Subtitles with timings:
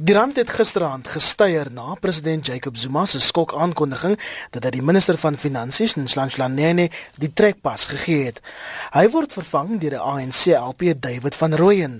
[0.00, 4.12] Die rand het gisteraand gestyger na president Jacob Zuma se skok aankondiging
[4.54, 6.84] dat hy die minister van finansies, Nhlanhla Nene,
[7.18, 8.38] die trekpas gegee het.
[8.94, 11.96] Hy word vervang deur die ANC LP David van Rooyen.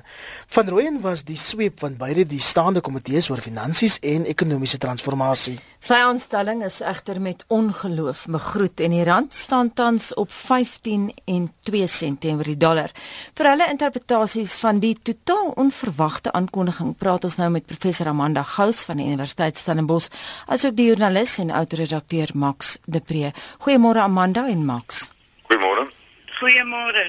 [0.47, 5.57] Van Rooyen was die sweep van beide die staande komitees oor finansies en ekonomiese transformasie.
[5.83, 11.51] Sy aanstelling is egter met ongeloof begroet en die rand staan tans op 15 en
[11.67, 12.95] 2 sent teenoor die dollar.
[13.35, 18.85] Vir hulle interpretasies van die totaal onverwagte aankondiging praat ons nou met professor Amanda Gous
[18.85, 20.11] van die Universiteit Stellenbosch,
[20.47, 23.33] asook die joernalis en oud-redakteur Max De Pre.
[23.65, 25.09] Goeiemôre Amanda en Max.
[25.49, 25.89] Goeiemôre.
[26.39, 27.07] Goeiemôre.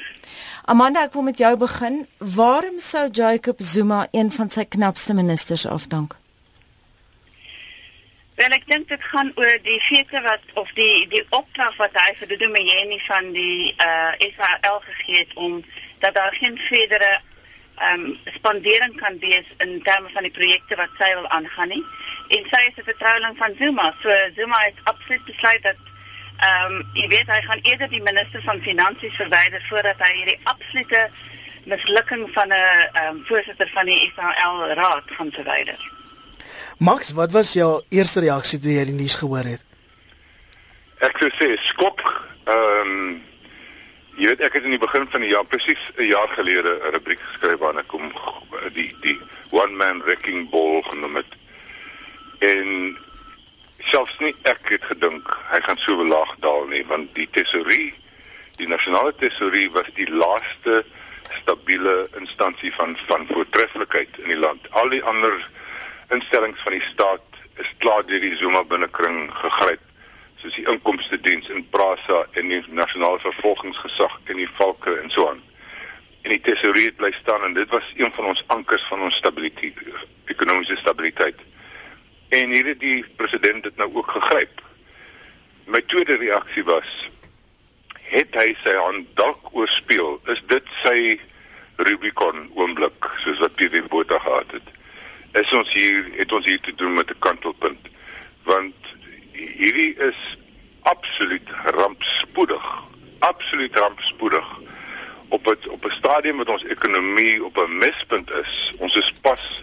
[0.65, 2.07] Amanda, ek wil met jou begin.
[2.17, 6.15] Waarom sou Jacob Zuma een van sy knapste ministers afdank?
[8.39, 12.13] Wel ek dink dit gaan oor die fete wat of die die opdrag wat hy
[12.21, 15.59] vir die Dominee van die uh Israel gegee het om
[15.99, 17.19] dat daar geen verdere
[17.79, 21.83] ehm um, spandering kan wees in terme van die projekte wat sy wil aangaan nie.
[22.27, 23.93] En sy is 'n vertroueling van Zuma.
[24.01, 25.79] So Zuma het absoluut besluit dat
[26.39, 30.39] ehm um, jy weet hy gaan eerder die minister van finansies verwyder voordat hy hierdie
[30.43, 31.09] absolute
[31.65, 35.79] mislukking van 'n ehm um, voorsitter van die Israel raad gaan verwyder.
[36.77, 39.63] Max, wat was jou eerste reaksie toe jy die nuus gehoor het?
[40.99, 41.99] Ek sou sê skok.
[42.43, 43.28] Ehm um,
[44.19, 46.91] Jy weet ek het in die begin van die jaar presies 'n jaar gelede 'n
[46.91, 48.11] rubriek geskryf waarin ek kom
[48.75, 49.19] die die
[49.51, 51.31] one man wrecking ball genoem het.
[52.39, 52.97] En
[53.79, 57.93] selfs nie ek het gedink hy gaan so laag daal nie want die tesorie,
[58.57, 60.83] die nasionale tesorie was die laaste
[61.39, 64.67] stabiele instansie van van voortreffelikheid in die land.
[64.71, 65.49] Al die ander
[66.09, 67.23] instellings van die staat
[67.55, 69.88] is klaar deur die Zuma binnekring gegryp
[70.41, 75.27] soos die inkomste diens in Prasa en die nasionale vervolgingsgesag en die valke en so
[75.29, 75.41] aan.
[76.21, 79.15] En die tesourier het bly staan en dit was een van ons ankers van ons
[79.15, 79.77] stabiliteit,
[80.31, 81.39] ekonomiese stabiliteit.
[82.29, 84.61] En hier het die president dit nou ook gegryp.
[85.65, 87.09] My tweede reaksie was
[88.09, 90.17] het hy sy hand dalk oorspeel?
[90.33, 91.19] Is dit sy
[91.79, 94.71] Rubicon oomblik soos wat Pieter Botha gehad het?
[95.37, 97.91] Is ons hier het ons hier te doen met 'n kantelpunt?
[98.43, 98.75] Want
[99.39, 100.37] hierdie is
[100.81, 102.83] absoluut rampspoedig.
[103.19, 104.45] Absoluut rampspoedig.
[105.27, 108.73] Op het, op 'n stadium wat ons ekonomie op 'n mespunt is.
[108.77, 109.61] Ons is pas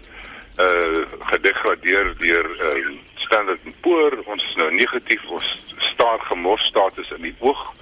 [0.57, 4.19] uh gedegradeer deur uh Standard & Poor.
[4.25, 5.25] Ons is nou negatief.
[5.25, 7.73] Ons staar gemors status in die oog.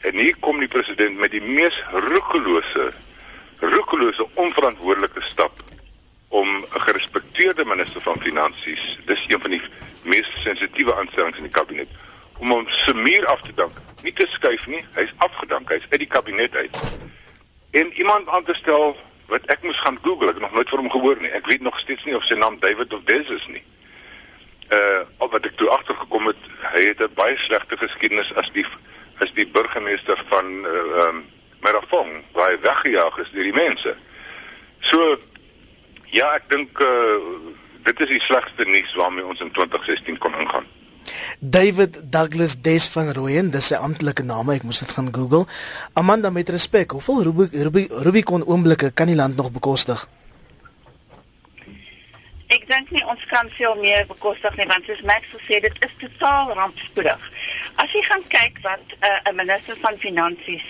[0.00, 2.92] En hier kom die president met die mees roekelose
[3.60, 5.52] roekelose onverantwoordelike stap
[6.28, 8.98] om 'n gerespekteerde minister van finansies.
[9.04, 9.62] Dis een van die
[10.02, 11.88] mees sensitiewe aanstellings in die kabinet
[12.40, 13.76] om hom se muur af te dank.
[14.02, 16.78] Nie te skuif nie, hy's afgedank, hy's uit die kabinet uit.
[17.70, 18.96] En iemand aan te stel
[19.30, 21.30] wat ek moes gaan Google, ek het nog nooit van hom gehoor nie.
[21.36, 23.62] Ek weet nog steeds nie of sy naam David of Des is nie.
[24.72, 28.66] Uh op wat ek toe agtergekom het, hy het 'n baie slegte geskiedenis as die
[29.20, 31.24] as die burgemeester van uh ehm um,
[31.60, 33.96] Merafong, waar hy weggejaag is deur die mense.
[34.80, 35.18] So
[36.08, 37.20] ja, ek dink uh
[37.84, 40.66] dit is die slegste nuus waarmee ons in 2016 kon ingaan.
[41.40, 45.46] David Douglas Des van Rooyen, dis sy amptelike naam, ek moes dit gaan Google.
[45.98, 50.06] Amanda met respek, hoeveel Rubicon Rubicon oomblikke kan die land nog bekostig?
[52.50, 55.92] Ek dink nie ons kan veel meer bekostig nie want soos Max gesê dit is
[56.02, 57.28] totaal rampspoedig.
[57.78, 60.66] As jy gaan kyk wat eh, 'n uh, minister van finansies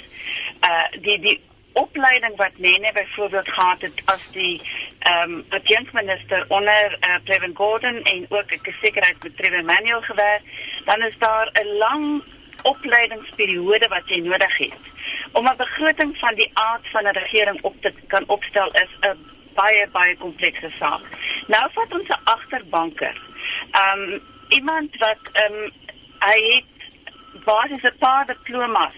[0.61, 1.39] uh die die
[1.73, 4.61] opleiding wat Nene byvoorbeeld gehad het as die
[4.99, 9.37] ehm um, adjunkminister onder uh, Trevor Gordon en ook ek is seker hy het met
[9.37, 10.43] Trevor Manuel gewerk,
[10.85, 12.23] dan is daar 'n lang
[12.63, 14.85] opleidingsperiode wat jy nodig het.
[15.33, 19.19] Om 'n begroting van die aard van 'n regering op te kan opstel is 'n
[19.55, 21.03] baie baie komplekse saak.
[21.47, 23.23] Nou vat ons 'n agterbanker.
[23.71, 25.73] Ehm um, iemand wat ehm um,
[26.19, 28.95] hy het basies 'n paar diplomas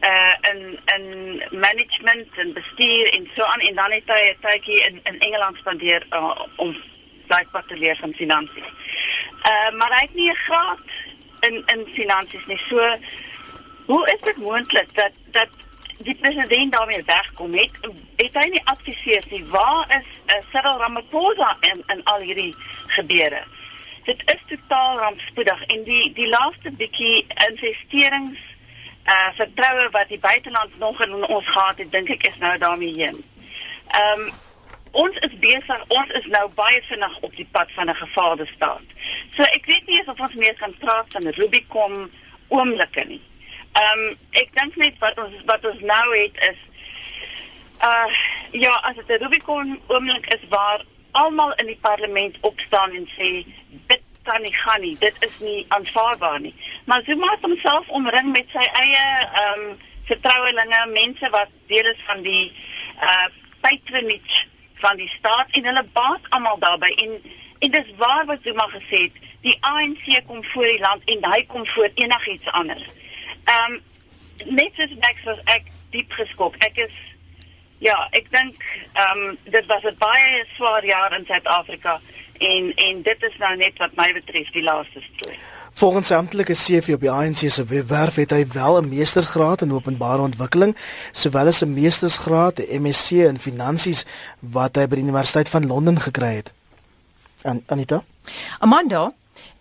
[0.00, 4.80] uh in in management en bestuur en so aan en dan het hy 'n tydjie
[4.86, 6.76] in in Engeland spandeer uh, om
[7.26, 8.70] blykbaar te leer van finansies.
[9.42, 10.78] Uh maar hy het nie 'n graad
[11.40, 12.60] in in finansies nie.
[12.68, 12.96] So
[13.86, 15.48] hoe is dit moontlik dat dat
[15.98, 17.70] die president daarmee wegkom het?
[18.16, 22.54] Het hy nie adviseer nie waar is uh, Cyril Ramaphosa in in al hierdie
[22.86, 23.42] gebeure?
[24.04, 28.38] Dit is totaal rampspoedig en die die laaste bietjie investerings
[29.14, 32.94] uh vertroue wat die buiteland nog in ons gehad het, dink ek is nou daarmee
[32.94, 33.24] heen.
[33.88, 34.30] Ehm um,
[34.90, 38.86] ons is besig, ons is nou baie vinnig op die pad van 'n gevaarde staat.
[39.36, 42.10] So ek weet nie of ons meer kan praat van Rubicon
[42.48, 43.22] oomblikke nie.
[43.72, 46.60] Ehm um, ek dink net wat ons wat ons nou het is
[47.82, 48.12] uh
[48.50, 53.46] ja, as dit 'n Rubicon oomblik is waar almal in die parlement opstaan en sê
[53.86, 54.96] dit kan nie gaan nie.
[55.00, 56.54] Dit is nie aanvaarbaar nie.
[56.84, 59.76] Maar Zuma het homself omring met sy eie ehm um,
[60.08, 62.52] vertrouelinge, mense wat deel is van die
[63.08, 63.26] uh
[63.60, 64.46] patronage
[64.82, 67.18] van die staat en hulle baat almal daarbey en
[67.58, 71.42] en dis waar wat Zuma gesê het, die ANC kom voor die land en hy
[71.52, 72.86] kom voor enigiets anders.
[73.44, 73.82] Ehm um,
[74.60, 76.56] net soos Max was ek diep geskok.
[76.62, 76.94] Ek is
[77.78, 82.00] ja, ek dink ehm um, dit was 'n baie swaar jaar in Suid-Afrika
[82.38, 85.38] en en dit is nou net wat my betref die laaste storie.
[85.78, 90.22] Volgens amptelike CV op die ANC se webwerf het hy wel 'n meestersgraad in openbare
[90.22, 90.76] ontwikkeling,
[91.12, 94.06] sowel as 'n meestersgraad, 'n MSc in finansies
[94.40, 96.52] wat hy by die Universiteit van Londen gekry het.
[97.42, 98.04] An Anita?
[98.58, 99.12] Amanda,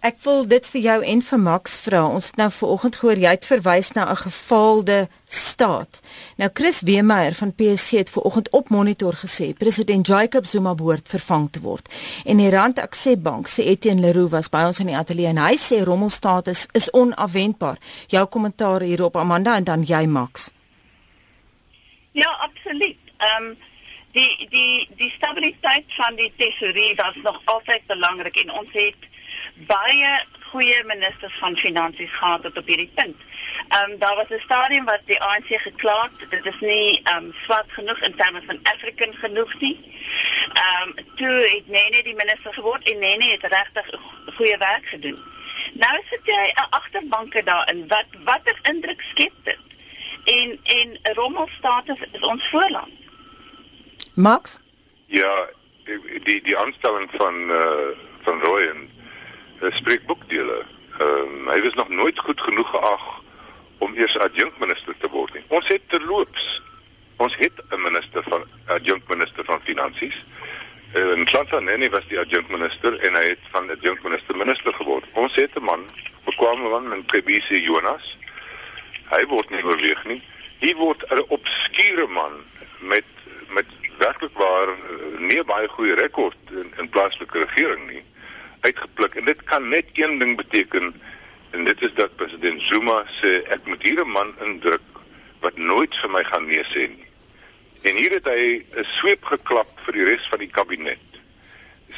[0.08, 2.06] Ek wil dit vir jou en vir Max vra.
[2.08, 6.00] Ons het nou vanoggend gehoor jy het verwys na 'n gefaalde staat.
[6.38, 11.52] Nou Chris Weemeyer van PSG het vanoggend op monitor gesê president Jacob Zuma behoort vervang
[11.52, 11.90] te word.
[12.26, 15.38] En die Rand Access Bank sê Etienne Leroux was by ons in die ateljee en
[15.38, 17.78] hy sê rommelstatus is onafwendbaar.
[18.08, 20.52] Jou kommentaar hierop Amanda en dan jy Max.
[22.12, 22.98] Ja, absoluut.
[23.18, 23.58] Ehm um,
[24.12, 29.16] die die die stabiliteit van die tesourier was nog altyd belangrik en ons het
[29.68, 33.16] baie goeie ministers van finansies gehad tot op hierdie punt.
[33.68, 37.24] Ehm um, daar was 'n stadium wat die ANC gekla het, dit is nie ehm
[37.24, 39.78] um, swart genoeg in terme van African genoeg nie.
[40.54, 43.86] Ehm um, toe het Nene die minister geword en Nene het regtig
[44.36, 45.20] goeie werk gedoen.
[45.74, 47.88] Nou sit jy 'n agterbanke daarin.
[47.88, 49.60] Wat watter indruk skep dit?
[50.24, 52.92] En en rommelstatus is ons voorland.
[54.14, 54.60] Max?
[55.06, 55.50] Ja,
[56.24, 57.90] die die, aanstelling van uh,
[58.22, 58.90] van Royen
[59.62, 60.66] spreek boekdele.
[61.00, 63.22] Ehm um, hy was nog nooit goed genoeg geag
[63.78, 65.44] om eers adjunkminister te word nie.
[65.48, 66.62] Ons het terloops
[67.18, 70.26] ons het 'n minister van adjunkminister van finansies.
[70.94, 75.06] En Tsantsane was die adjunkminister en hy het van adjunkminister minister geword.
[75.14, 75.90] Ons het 'n man,
[76.26, 78.18] bekwame man in Kebisi Jonas.
[79.10, 80.24] Hy word nie oorweeg nie.
[80.60, 82.32] Hy word 'n obskure man
[82.80, 83.06] met
[83.48, 83.66] met
[83.98, 88.04] werklik waar eh, nie baie goeie rekord in, in plaaslike regering nie
[88.68, 90.94] uitgepluk en dit kan net een ding beteken
[91.56, 94.88] en dit is dat president Zuma sê ek moet hier 'n man indruk
[95.40, 97.08] wat nooit vir my gaan nee sê nie.
[97.82, 101.08] En hier het hy 'n sweep geklap vir die res van die kabinet.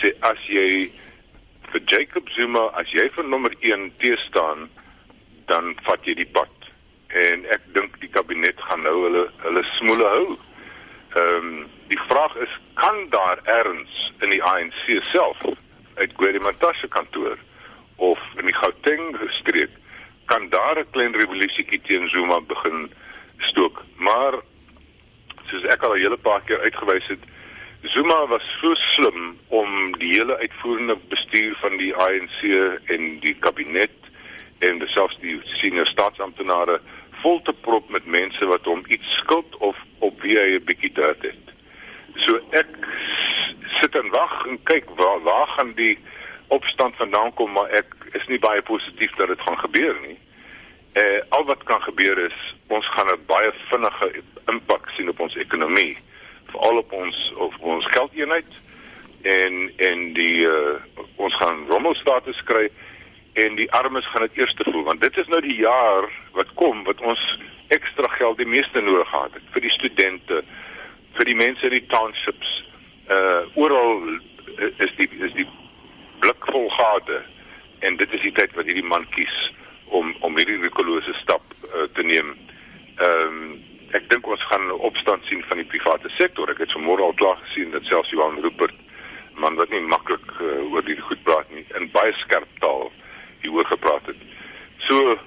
[0.01, 0.91] Sê as jy
[1.71, 4.69] vir Jacob Zuma as jy vir nommer 1 te staan
[5.45, 6.53] dan vat jy die pad.
[7.07, 10.37] En ek dink die kabinet gaan nou hulle hulle smoele hou.
[11.15, 15.41] Ehm um, die vraag is kan daar erns in die ANC self
[15.99, 17.37] uit Guerimatas se kantoor
[17.95, 19.75] of in die Gauteng streek
[20.25, 22.91] kan daar 'n klein revolusie teen Zuma begin
[23.37, 23.83] stook.
[23.95, 24.33] Maar
[25.45, 27.23] soos ek al 'n hele paar keer uitgewys het,
[27.81, 32.39] Zuma was so slim om die hele uitvoerende bestuur van die ANC
[32.85, 33.91] en die kabinet
[34.59, 36.81] en selfs die senior staatsamptenare
[37.21, 40.91] vol te prop met mense wat hom iets skuld of op wie hy 'n bietjie
[40.93, 41.48] dirt het.
[42.19, 42.71] So ek
[43.79, 45.97] sit en wag en kyk waar waar gaan die
[46.47, 50.17] opstand vandaan kom maar ek is nie baie positief dat dit gaan gebeur nie.
[50.93, 55.35] Eh al wat kan gebeur is ons gaan 'n baie vinnige impak sien op ons
[55.35, 55.97] ekonomie,
[56.51, 58.51] veral op ons op ons geldeenheid
[59.21, 60.79] en en die uh,
[61.15, 62.69] ons gaan rommelstatus kry
[63.33, 66.83] en die armes gaan dit eers voel want dit is nou die jaar wat kom
[66.83, 70.43] wat ons ekstra geld die meeste nodig gehad het vir die studente
[71.17, 72.63] vir die mense in die townships
[73.09, 74.19] uh oral
[74.77, 75.47] is die is die
[76.19, 77.21] blik vol gate
[77.79, 79.37] en dit is die tyd wat hierdie man kies
[79.85, 82.35] om om hierdie rikolose stap uh, te neem.
[82.99, 83.57] Ehm um,
[83.97, 86.49] ek dink ons gaan 'n opstand sien van die private sektor.
[86.49, 88.75] Ek het vanmôre al klaar gesien dat selfs Johan Rupert
[89.33, 92.91] man wat nie maklik uh, oor die goed praat nie in baie skerp taal
[93.41, 94.21] hieroor gepraat het.
[94.77, 95.17] So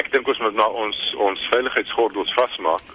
[0.00, 2.86] ek dink ons moet na ons ons veiligheidsgordels vasmaak.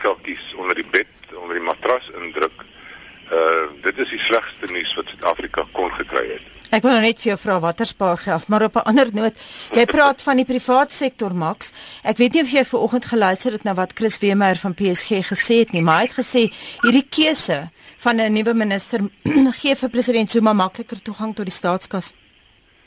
[0.00, 2.64] Spaargeldjies onder die bed, onder die matras indruk.
[3.30, 6.46] Uh dit is die slegste nuus wat Suid-Afrika kon gekry het.
[6.70, 9.36] Ek wil nou net vir jou vra watter spaargeld, maar op 'n ander noot,
[9.72, 11.72] jy praat van die privaat sektor Max.
[12.02, 15.20] Ek weet nie of jy ver oggend geluister het na wat Chris Wemeyer van PSG
[15.28, 16.48] gesê het nie, maar hy het gesê
[16.82, 19.00] hierdie keuse van 'n nuwe minister
[19.60, 22.12] gee vir president Zuma makliker toegang tot die staatskas.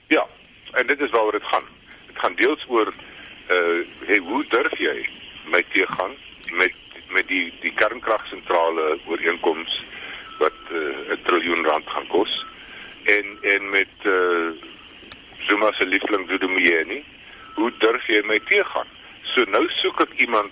[0.08, 0.26] Ja,
[0.74, 1.64] en dit is waaroor dit gaan.
[2.08, 2.94] Dit gaan deels oor
[3.50, 5.06] uh hey, hoe durf jy
[5.46, 6.12] my teëgaan
[6.58, 6.83] met
[7.14, 9.82] met die die kernkragsentrale ooreenkomste
[10.40, 12.46] wat uh, 'n triljoen rand gaan kos
[13.04, 14.50] en en met uh,
[15.48, 17.04] Zuma se liefling Dudu Myeni
[17.56, 18.90] hoe durf jy my teëgaan
[19.22, 20.52] so nou soek ek iemand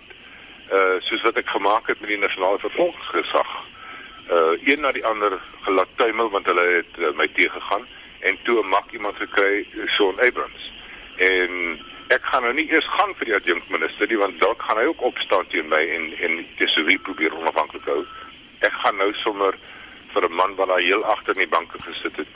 [0.72, 3.52] uh, soos wat ek gemaak het met die nasionale vervolgingsgesag
[4.32, 7.88] uh een na die ander gelaat tuimel want hulle het uh, my teëgegaan
[8.22, 10.72] en toe maak iemand gekry Shaun Abrams.
[11.16, 11.80] En
[12.12, 14.88] ek gaan nou nie eers gaan vir die adjunkt minister nie want dalk gaan hy
[14.90, 18.02] ook opstaan teen my en en tesourie probeer onafhanklik hou.
[18.68, 19.56] Ek gaan nou sommer
[20.14, 22.34] vir 'n man wat daar heel agter in die banke gesit het.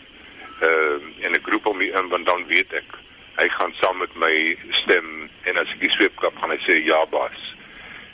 [0.62, 3.00] Ehm uh, en ek roep hom in want dan weet ek
[3.36, 7.06] hy gaan saam met my stem en as ek die sweepkap gaan hy sê ja
[7.06, 7.56] baas.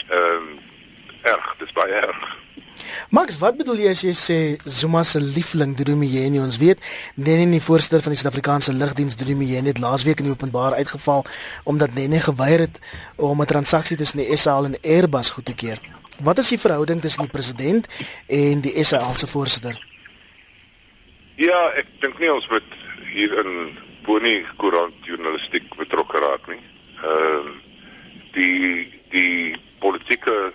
[0.10, 0.60] Ehm um,
[1.22, 2.38] erg, dis baie erg.
[3.10, 6.40] Max, wat bedoel jy as jy sê Zuma se liefling Durumiyeni?
[6.40, 6.80] Ons weet
[7.16, 11.26] Nene die voorsitter van die Suid-Afrikaanse Lugdiens Durumiyeni het laasweek in die openbaar uitgeval
[11.64, 12.80] omdat Nene geweier het
[13.16, 15.80] om 'n transaksie tussen die SA en Airbus goed te keer.
[16.20, 17.88] Wat is die verhouding tussen die president
[18.28, 19.78] en die SA se voorsitter?
[21.36, 22.70] Ja, ek dink nie ons moet
[23.14, 26.62] hier in Bonie koerant journalistiek betrokke raak nie.
[27.04, 27.60] Ehm uh,
[28.34, 30.54] die die politieke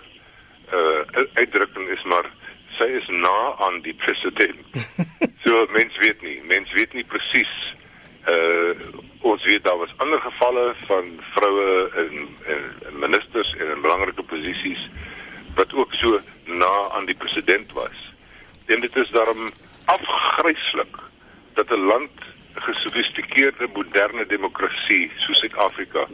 [0.73, 2.29] uh, uitdrukking is maar
[2.77, 4.59] sy is na aan die president.
[5.43, 7.53] so mens weet nie, mens weet nie presies
[8.27, 13.81] uh ons weet daar was ander gevalle van vroue in, in, in ministers en in
[13.81, 14.83] belangrike posisies
[15.57, 18.13] wat ook so na aan die president was.
[18.65, 19.49] En dit is daarom
[19.85, 20.95] afgryslik
[21.53, 22.11] dat 'n land
[22.53, 26.07] gesofistikeerde moderne demokrasie soos Suid-Afrika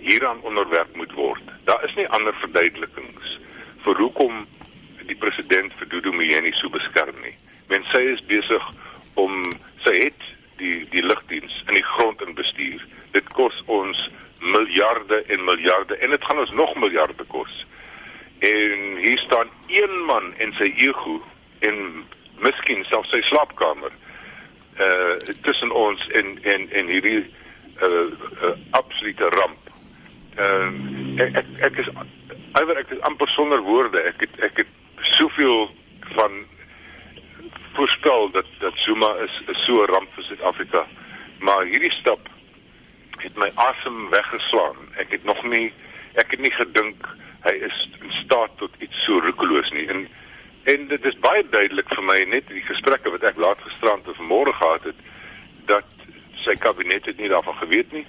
[0.00, 1.42] hieraan onderwerp moet word.
[1.64, 3.38] Daar is nie ander verduidelikings
[3.84, 4.46] vir hoekom
[5.08, 7.34] die president vir Dudu Myeni so beskerm nie.
[7.70, 8.66] Men sê hy is besig
[9.20, 9.52] om
[9.84, 10.26] sy het
[10.60, 12.84] die die lugdiens in die grond in bestuur.
[13.14, 14.08] Dit kos ons
[14.40, 17.66] miljarde en miljarde en dit gaan ons nog miljarde kos.
[18.38, 21.20] En hier staan een man en sy ego
[21.60, 22.04] en
[22.40, 23.92] miskien self sy slaapkamer
[24.80, 29.68] uh tussen ons en en en hierdie uh, uh absolute ramp.
[30.36, 30.80] Ehm
[31.18, 31.92] uh, ek, ek ek is
[32.58, 34.00] Iwer ek is amper sonder woorde.
[34.10, 34.72] Ek het ek het
[35.16, 35.70] soveel
[36.16, 36.46] van
[37.76, 40.86] voorspel dat dat Zuma is, is so 'n ramp vir Suid-Afrika.
[41.38, 42.28] Maar hierdie stap
[43.18, 44.76] het my asem weggeslaan.
[44.96, 45.72] Ek het nog nie
[46.14, 47.06] ek het nie gedink
[47.40, 49.86] hy is in staat tot iets so roekeloos nie.
[49.86, 50.08] En
[50.64, 54.08] en dit is baie duidelik vir my net in die gesprekke wat ek laat gisterand
[54.08, 54.98] of vanmôre gehad het
[55.66, 55.86] dat
[56.34, 58.06] sy kabinet het nie daarvan geweet nie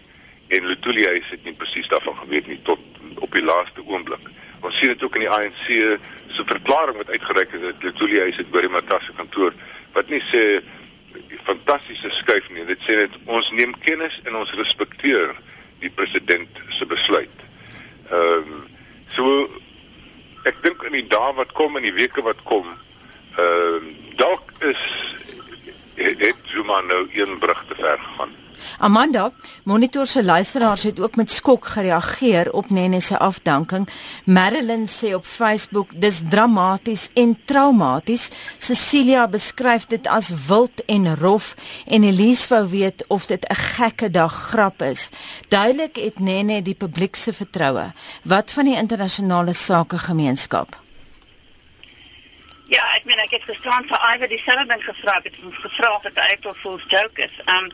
[0.48, 2.90] en Lutulia het nie presies daarvan geweet nie tot
[3.21, 4.27] op die laaste oomblik.
[4.61, 5.65] Ons sien dit ook in die ANC
[6.31, 9.55] se verklaring wat uitgereik is dat Lutulia het by die Matasse kantoor
[9.95, 10.61] wat nie sê
[11.43, 12.65] fantastiese skuif nie.
[12.69, 15.33] Dit sê net ons neem kennis en ons respekteer
[15.81, 17.47] die president se besluit.
[18.11, 18.67] Ehm um,
[19.11, 19.25] so
[20.47, 22.69] ek dink in die dae wat kom en die weke wat kom,
[23.37, 24.85] ehm uh, dalk is
[26.01, 28.33] het Zuma nou een brug te ver gegaan.
[28.77, 29.32] Amanda,
[29.63, 33.88] Monitor se luisteraars het ook met skok gereageer op Nene se afdanking.
[34.25, 38.30] Marilyn sê op Facebook dis dramaties en traumaties.
[38.58, 41.56] Cecilia beskryf dit as wild en rof
[41.88, 45.10] en Elise wou weet of dit 'n gekke dag grap is.
[45.48, 47.94] Duidelik het Nene die publiek se vertroue.
[48.24, 50.82] Wat van die internasionale sake gemeenskap?
[52.71, 56.05] Ja, ek meen ek het gestaan vir Iver dieselfde ding gevra, het ons gevra of
[56.07, 57.33] dit 'n April Fool's joke is.
[57.55, 57.67] Um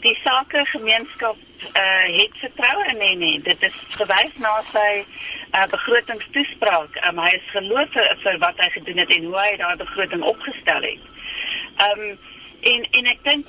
[0.00, 1.38] die sake gemeenskap
[1.82, 5.06] uh het vertroue in nee nee dit is gewys na sy
[5.54, 7.00] uh begrotingstoespraak.
[7.06, 10.82] Um, hy is geloof vir, wat hy gedoen het en hoe hy daai begroting opgestel
[10.82, 11.00] het.
[11.88, 12.04] Um
[12.60, 13.46] en en ek dink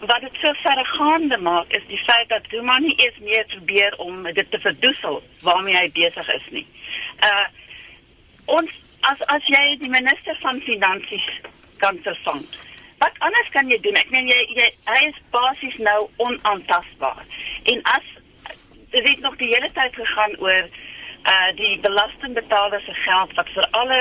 [0.00, 4.22] wat dit so verregaande maak is die feit dat Zuma nie eens meer probeer om
[4.22, 6.66] dit te verdoesel waarmee hy besig is nie.
[7.22, 7.46] Uh
[8.46, 11.28] ons as as jy die minister van finansies
[11.78, 12.44] kan vervang
[13.00, 13.96] wat anders kan jy doen?
[13.96, 17.22] Ek meen jy jy hy is basies nou onaantastbaar.
[17.72, 18.08] En as
[18.92, 20.68] dit het nog die hele tyd gegaan oor
[21.30, 24.00] uh die belastingbetaler se geld wat vir alle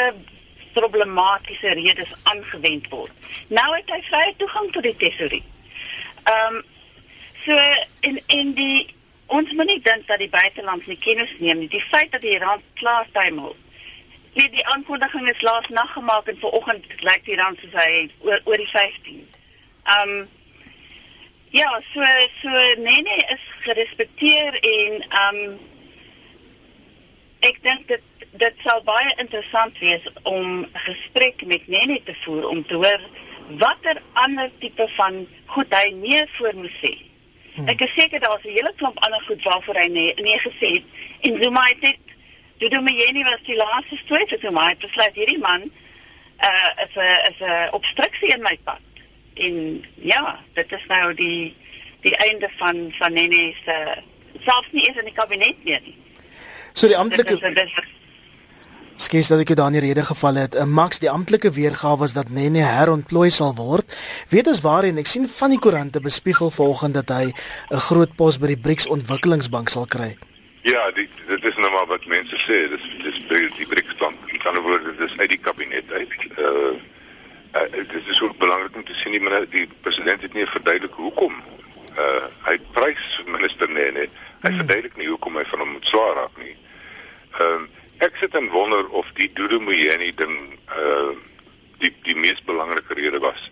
[0.76, 3.32] problematiese redes aangewend word.
[3.48, 5.44] Nou het hy vrye toegang tot die tesorie.
[6.24, 6.62] Ehm um,
[7.46, 7.56] so
[8.12, 8.88] in in die
[9.28, 11.72] ons moet nie dink dat die buiteland nie kennis neem nie.
[11.72, 13.56] Die feit dat die rand klaar tuimel
[14.34, 18.42] Nee, die aankondiging is laas nag gemaak en vanoggend lyk die rand soos hy oor
[18.46, 19.24] oor die 15.
[19.96, 20.14] Um
[21.56, 22.06] ja, so
[22.42, 25.40] so Nene is gerespekteer en um
[27.50, 28.06] ek dink dit
[28.40, 33.10] dit sal baie interessant wees om gesprek met Nene te voer om te hoor
[33.58, 36.92] watter ander tipe van goed hy nee voor moet sê.
[37.56, 37.68] Hmm.
[37.74, 40.86] Ek is seker daar's 'n hele klomp ander goed waarvoor hy nee, nee gesê het
[41.26, 41.98] en Zuma het net
[42.60, 45.62] Dudu Myeni was die laaste stoet toe maar het besluit hierdie man
[46.50, 48.84] uh is 'n is 'n obstruksie in my pad.
[49.34, 51.56] En ja, dit is nou die
[52.02, 54.04] die einde van van Nene se
[54.40, 55.98] selfs nie eens in die kabinet meer nie.
[56.74, 57.38] So die amptelike
[59.00, 60.56] Skes dat ek dan die rede geval het.
[60.56, 63.88] 'n Max die amptelike weergawe was dat Nene herontplooi sal word.
[64.30, 64.98] Weet ons waarheen?
[64.98, 67.32] Ek sien van die koerante bespiegel volgens dat hy
[67.72, 70.18] 'n groot pos by die BRICS Ontwikkelingsbank sal kry.
[70.70, 72.58] Ja, dit dit is nou maar wat mense sê.
[72.70, 73.20] Dis dis
[73.58, 74.18] die BRICS bank.
[74.26, 76.14] In ander woorde, dis uit die kabinet uit.
[76.38, 76.74] Uh,
[77.58, 81.42] uh dit is ook belangrik om te sien die die president het nie verduidelik hoekom.
[81.98, 84.06] Uh hy prys minister Nene.
[84.42, 84.62] Hy hmm.
[84.62, 86.56] verduidelik nie hoekom hy van hom moet swaar raak nie.
[87.40, 90.36] Ehm uh, Ek sit en wonder of die Dudu Muyeni ding
[90.78, 91.10] uh
[91.82, 93.50] die die mees belangrike rede was.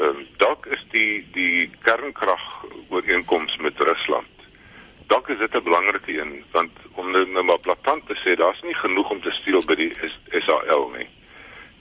[0.00, 2.44] Ehm uh, dalk is die die kernkrag
[2.88, 4.39] ooreenkoms met Rusland.
[5.10, 8.62] Dalk is dit 'n belangrike een want om nou, nou maar platant te sê, daar's
[8.62, 9.92] nie genoeg om te steel by die
[10.30, 11.08] SAL nie.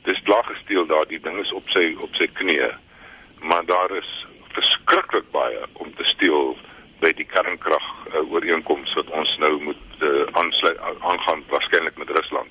[0.03, 2.71] Dis klaar gesteel daar, die ding is op sy op sy knieë.
[3.39, 4.25] Maar daar is
[4.57, 6.57] verskriklik baie om te steel
[6.99, 12.49] by die kernkrag uh, ooreenkoms wat ons nou moet uh, aansluit aangaan waarskynlik met Rusland.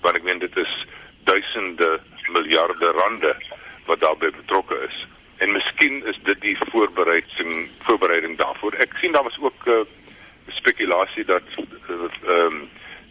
[0.00, 0.86] Want ek meen dit is
[1.24, 2.00] duisende
[2.32, 3.36] miljarde rande
[3.84, 5.04] wat daarbey betrokke is.
[5.36, 8.80] En miskien is dit die voorbereiding voorbereiding daarvoor.
[8.80, 9.84] Ek sien daar was ook 'n uh,
[10.76, 11.42] spekulasie dat
[11.88, 12.68] ehm uh, um,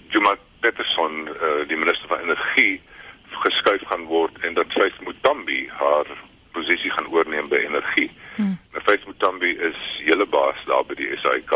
[0.10, 2.82] Juma Peterson uh, die minister van energie
[3.30, 6.06] geskuif gaan word en dat Faith Mutambi haar
[6.52, 8.12] posisie gaan oorneem by energie.
[8.36, 8.60] Hmm.
[8.72, 11.52] Nou Faith Mutambi is hele baas daar by die SAIK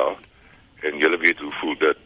[0.81, 2.01] en julle weet hoe voel dit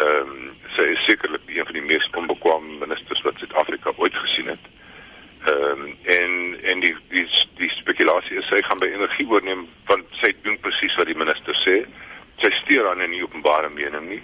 [0.00, 4.52] ehm um, sy is sekerlik een van die mees onbekwame ministers wat Suid-Afrika ooit gesien
[4.52, 4.68] het.
[5.48, 10.06] Ehm um, en en die die die spekulasie is sy gaan by energie oorneem want
[10.20, 11.80] sy doen presies wat die minister sê.
[12.40, 14.22] Sy steur aan 'n openbare mening nie.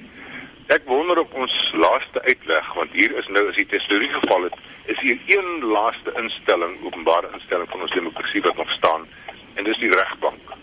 [0.66, 4.54] Ek wonder op ons laaste uitweg want hier is nou as die testorie geval het,
[4.86, 9.06] is hier een laaste instelling, openbare instelling van ons demokrasie wat nog staan
[9.54, 10.56] en dis die regbank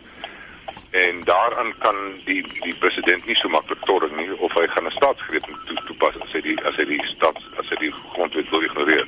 [0.93, 1.95] en daaraan kan
[2.25, 6.19] die die president nie so maklik torring nie of hy gaan 'n staatsgreep toe toepas
[6.21, 9.07] as hy die as hy die staat as hy die grondwet wil ignoreer.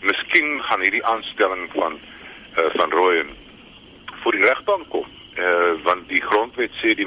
[0.00, 2.00] Miskien gaan hierdie aanstelling van
[2.58, 3.30] uh, van Rooyen
[4.22, 5.06] voor die regbank kom.
[5.34, 7.06] Eh uh, want die grondwet sê die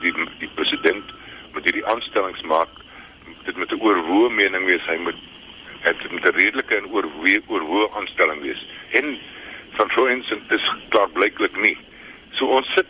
[0.00, 1.14] die die president
[1.52, 2.68] moet hierdie aanstellings maak
[3.44, 5.20] dit met 'n oorwoë mening wees hy moet
[5.80, 8.66] het met 'n redelike en oorwoë oorwoë aanstelling wees.
[8.90, 9.18] En
[9.70, 10.70] van Rooyen is
[11.54, 11.78] blyklik nie.
[12.32, 12.86] So ons sit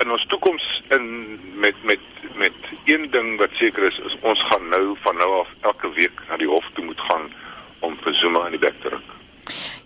[0.00, 2.00] in ons toekoms in met met
[2.36, 2.52] met
[2.84, 6.36] een ding wat seker is is ons gaan nou van nou af elke week na
[6.36, 7.32] die hof toe moet gaan
[7.80, 9.14] om vir Zuma in die bek te ruk.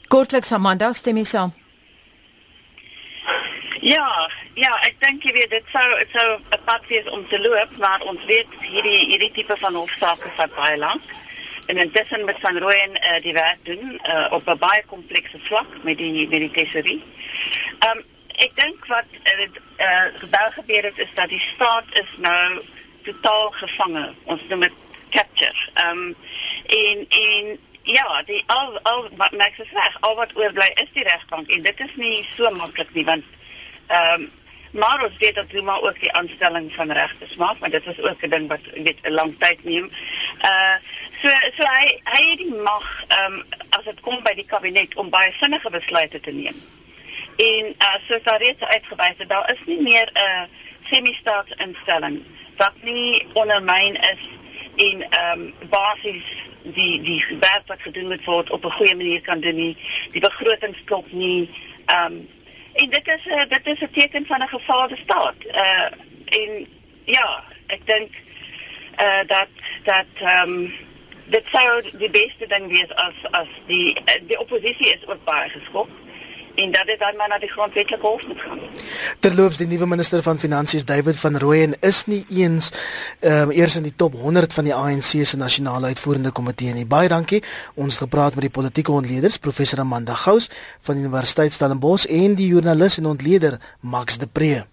[0.08, 1.52] Kortliks Amanda stem jy saam?
[3.80, 7.40] Ja, ja, ek dink jy weet dit sou dit sou 'n pad wees om te
[7.40, 11.02] loop, maar ons weet hierdie hierdie tipe van hofsaake vat baie lank.
[11.66, 15.66] En intussen met van Rooyen uh, die werk doen uh, op 'n baie komplekse vlak
[15.82, 17.02] met die met die tesorie.
[17.78, 18.04] Ehm um,
[18.36, 22.62] ek dink wat uh, uh, gebeur gebeur het is dat die staat is nou
[23.02, 24.14] totaal gevange.
[24.24, 24.72] Ons noem dit
[25.10, 25.70] capture.
[25.74, 26.16] Ehm um,
[26.66, 31.04] en en ja, die al al wat maak se reg, al wat oorbly is die
[31.04, 33.24] regbank en dit is nie so maklik nie want
[33.86, 34.30] ehm um,
[34.72, 38.22] maar ons weet dat Zuma ook die aanstelling van regters maak, maar dit is ook
[38.24, 39.90] 'n ding wat weet 'n lang tyd neem.
[40.42, 40.76] Uh
[41.22, 44.94] so so hy hy het die mag ehm um, as dit kom by die kabinet
[44.94, 46.81] om baie sinnige besluite te neem.
[47.36, 50.42] En uh, soos daar reeds uitgewys het, daar is nie meer 'n uh,
[50.82, 52.22] semi-staatsinstelling
[52.56, 54.28] wat nie ondermyn is
[54.76, 56.24] en ehm um, basies
[56.62, 59.76] die die werk wat gedoen moet word op 'n goeie manier kan doen nie.
[60.10, 61.50] Die begroting klop nie.
[61.86, 62.28] Ehm um,
[62.72, 65.34] en dit is 'n uh, dit is 'n teken van 'n gefaelde staat.
[65.44, 65.90] Uh
[66.24, 66.68] en
[67.04, 68.10] ja, ek dink
[69.00, 69.48] uh dat
[69.82, 70.72] dat ehm um,
[71.24, 75.88] dit sou die beste ding wees as as die die oppositie is ook baie geskok
[76.54, 78.58] en dat dit dan maar na die grondwetlike hof moet gaan.
[79.18, 82.72] Terloops die nuwe minister van finansies David van Rooyen is nie eens
[83.20, 86.86] ehm um, eers in die top 100 van die ANC se nasionale uitvoerende komitee nie.
[86.86, 87.42] Baie dankie.
[87.74, 92.46] Ons het gepraat met die politieke ontleeders professor Amanda Gous van Universiteit Stellenbosch en die
[92.46, 94.71] joernalis en ontleder Max de Pre.